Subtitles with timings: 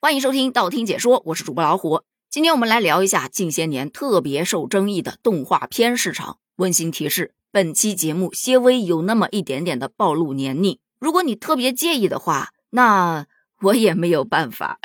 [0.00, 2.02] 欢迎收听道听解说，我是主播老虎。
[2.30, 6.38] 今天我们来聊一下近些年特别受争议的动画片市场。
[6.54, 13.26] 温馨提示：本期节目些微有那么一点点的暴露年龄，如果你特别介意的话，那
[13.62, 14.78] 我也没有办法。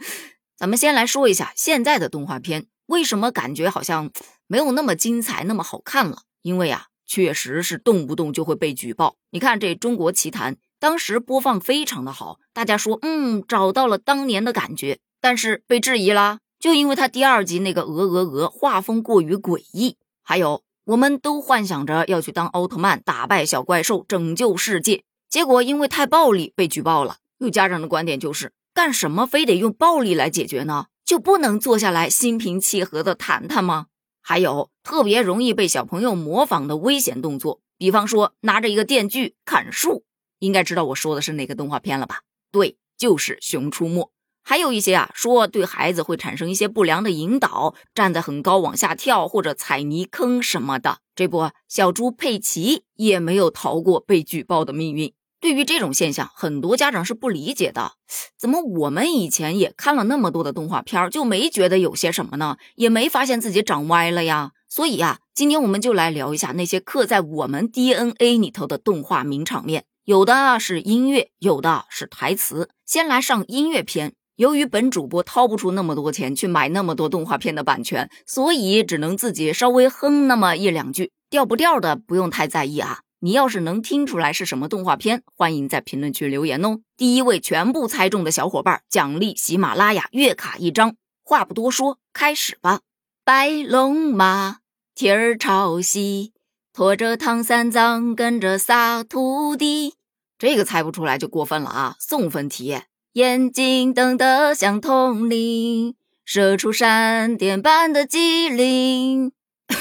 [0.56, 4.10] 咱们先来说一下现在的动画片，为什么感觉好像
[4.46, 6.22] 没有那么精彩、那么好看了？
[6.40, 6.86] 因为啊。
[7.06, 9.16] 确实是动不动就会被举报。
[9.30, 10.54] 你看这《中国奇谭》，
[10.84, 19.96] 当时播放非常的好，大家说嗯找到了当年的感觉，但是被质疑啦，就因为他第二集那个鹅鹅鹅画风过于诡异。
[20.22, 27.16] 还有，我们都幻想着要去当奥特曼，打败小怪兽，拯救世界，结果因为太暴力被举报了。
[27.38, 30.88] 有家长的观点就是，干什么非得用暴力来解决呢？
[31.06, 33.86] 就不能坐下来心平气和的谈谈吗？
[34.20, 40.04] 还有特别容易被小朋友模仿的危险动作，比方说拿着一个电锯砍树，
[40.44, 42.20] 应该知道我说的是哪个动画片了吧？
[42.52, 44.02] 对，就是《熊出没》。
[44.46, 50.98] 还有一些啊，说对孩子会产生一些不良的引导，站在很高往下跳或者踩泥坑什么的。
[51.16, 55.14] 这不，小猪佩奇也没有逃过被举报的命运。
[55.40, 57.92] 对于这种现象，很多家长是不理解的。
[58.38, 62.58] 怎么我们以前也看了那么多的动画片，就没觉得有些什么呢？
[62.76, 64.52] 也没发现自己长歪了呀？
[64.68, 69.84] 所以啊，今天我们就来聊一下那些刻在我们 DNA 里头的动画名场面。
[70.04, 72.68] 有的是音乐，有的是台词。
[72.84, 74.12] 先来上音乐篇。
[74.36, 83.00] 由于本主播掏不出那么多钱去买那么多动画片的版权，所以只能自己稍微哼那么一两句，调不调的不用太在意啊。
[83.20, 86.80] 你要是能听出来是什么动画片，欢迎在评论区留言哦。
[86.98, 90.96] 第一位全部猜中的小伙伴，奖励喜马拉雅月卡一张。
[91.24, 92.80] 话不多说，开始吧。
[93.24, 94.58] 白龙马，
[94.94, 96.33] 蹄儿朝西，
[96.76, 99.94] 驮着唐三藏，跟着仨徒弟。
[100.36, 101.96] 这个猜不出来就过分了啊！
[102.00, 102.82] 送分题。
[103.12, 109.30] 眼睛瞪得像铜铃，射出闪电般的机灵。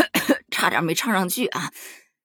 [0.50, 1.70] 差点没唱上去啊！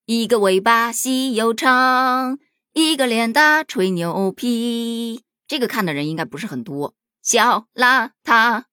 [0.06, 2.40] 一个尾巴细又长，
[2.72, 5.24] 一个脸大吹牛皮。
[5.46, 6.96] 这个看的人应该不是很多。
[7.22, 8.64] 小邋遢，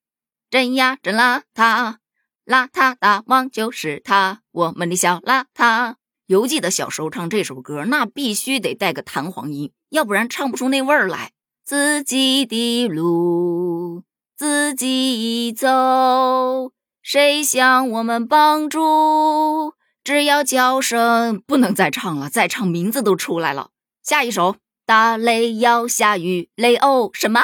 [0.48, 1.96] 真呀真邋遢，
[2.46, 5.94] 邋遢大王就是他，我们的小邋遢。
[6.26, 11.32] 犹记得小时候唱这首歌，那必须得带个弹簧音，要不然唱不出那味儿来。
[11.64, 14.02] 自己的路
[14.36, 19.74] 自己走，谁向我们帮助？
[20.02, 23.70] 只要叫声，不能再唱了，再唱名字都出来了。
[24.02, 24.56] 下一首，
[24.86, 27.42] 打雷要下雨，雷欧什么？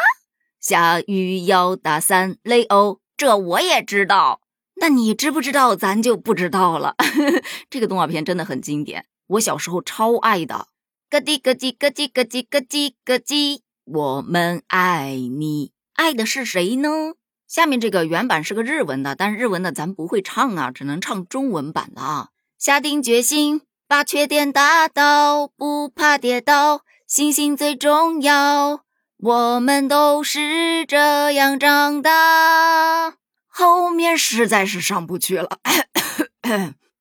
[0.58, 4.40] 下雨要打伞，雷欧，这我也知道。
[4.78, 5.74] 那你知不知道？
[5.74, 6.94] 咱就不知道了。
[7.70, 10.68] 这个动画片真的很经典，我小时候超爱的。
[11.08, 17.14] 咯叽咯叽咯叽咯叽咯叽咯叽，我们爱你，爱的是谁呢？
[17.48, 22.30] 下面这个原版是个日文的，但是日文的咱不会唱啊，只能唱中文版的啊。
[22.58, 28.80] 下定决心把缺点打倒，不怕跌倒，信心最重要。
[29.18, 33.14] 我们都是这样长大。
[33.58, 35.48] 后面实在是上不去了，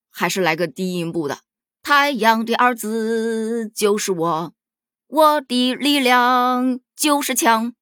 [0.09, 1.39] 还是来个低音部的。
[1.83, 4.53] 太阳的儿子就是我，
[5.07, 7.73] 我的力量就是强。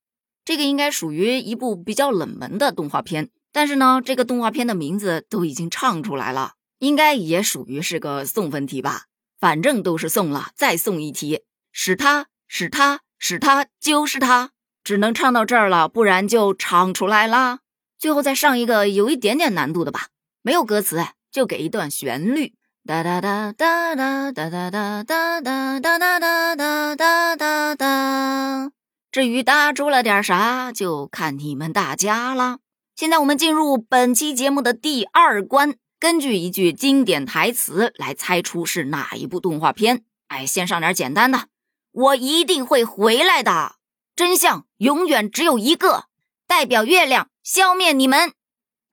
[0.44, 6.54] 这个应该属于一部比较冷门的动画片，但是呢，这个动画片的名字都已经唱出来了。
[6.80, 9.04] 应该也属于是个送分题吧，
[9.40, 14.50] 反正都是送了，再送一题，是他是他是他就是他，
[14.84, 17.60] 只能唱到这儿了，不然就唱出来啦。
[18.04, 20.08] 最后再上一个有一点点难度的吧，
[20.42, 22.54] 没有歌词，就给一段旋律，
[22.86, 28.72] 哒哒哒哒哒哒哒哒哒哒哒哒哒哒哒哒。
[29.10, 32.60] 至于搭出了点啥，就看你们大家啦。
[32.94, 35.76] 现在我们进入本期节目的第二关。
[35.98, 40.04] 根据一句经典台词来猜出是哪一部动画片。
[40.28, 41.48] 哎，先上点简单的。
[41.94, 43.76] 我一定会回来的，
[44.14, 46.08] 真相永远只有一个，
[46.46, 48.34] 代表月亮消灭你们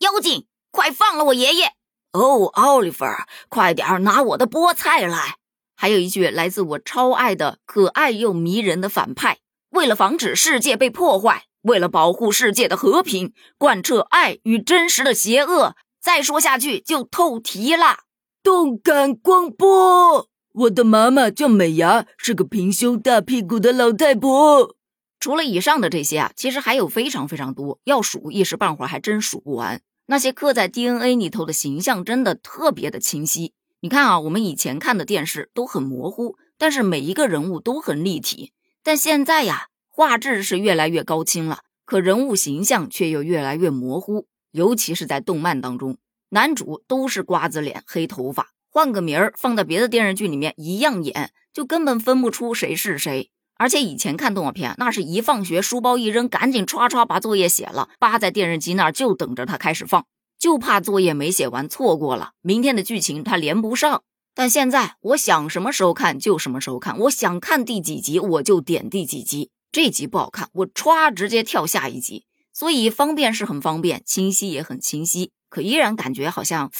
[0.00, 0.46] 妖精。
[0.72, 1.72] 快放了我爷爷！
[2.12, 3.04] 哦，奥利弗，
[3.48, 5.36] 快点拿我的菠菜来。
[5.74, 9.38] 还有一句来自我超爱的可爱又迷人的反派。
[9.70, 15.74] 为了防止世界被破坏，为了保护世界的和平，贯彻爱与真实的邪恶。
[16.00, 18.04] 再说下去就透题了。
[18.42, 24.76] 动感光波，我的妈妈叫美伢，是个平胸大屁股的老太婆。
[25.20, 29.82] 除了以上的这些啊，其实还有非常非常多，要数一时半会儿还真数不完。
[30.06, 33.52] 那些刻在 DNA 里头的形象真的特别的清晰。
[33.80, 38.52] 你看啊，我们以前看的电视都很模糊，但是每一个人物都很立体。
[38.82, 41.60] 但现在呀，画质是越来越高清了。
[41.84, 45.98] 可人物形象却又越来越模糊，尤其是在动漫当中，
[46.30, 53.30] 男主都是瓜子脸、黑头发，换个名儿放在别的电视剧里面一样演，就根本分不出谁是谁。
[53.60, 60.06] 而且以前看动画片，那是一放学书包一扔，赶紧唰唰把作业写了，扒在电视机那儿就等着它开始放，
[60.38, 64.02] 就怕作业没写完错过了明天的剧情，它连不上。
[64.34, 72.24] 但现在我想什么时候看就什么时候看，我想看第几集我就点第几集，这集不好看我歘直接跳下一集。
[72.54, 76.70] 所以方便是很方便，清晰也很清晰，可依然感觉好像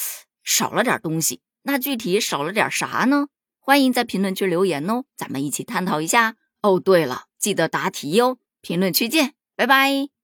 [0.43, 1.41] 少了点东西。
[1.61, 3.27] 那具体少了点啥呢？
[3.59, 6.37] 欢迎在评论区留言哦，咱们一起探讨一下。
[6.61, 8.37] 哦，对了，记得答题哟！
[8.61, 10.20] 评论区见，拜拜。